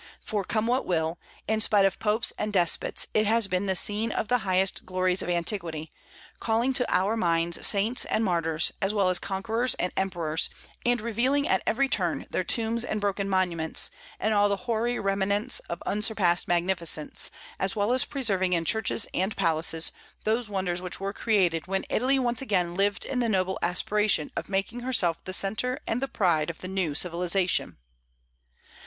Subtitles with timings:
[0.19, 4.11] For, come what will, in spite of popes and despots it has been the scene
[4.11, 5.91] of the highest glories of antiquity,
[6.39, 10.49] calling to our minds saints and martyrs, as well as conquerors and emperors,
[10.83, 15.59] and revealing at every turn their tombs and broken monuments, and all the hoary remnants
[15.69, 17.29] of unsurpassed magnificence,
[17.59, 19.91] as well as preserving in churches and palaces
[20.23, 24.49] those wonders which were created when Italy once again lived in the noble aspiration of
[24.49, 27.77] making herself the centre and the pride of the new civilization.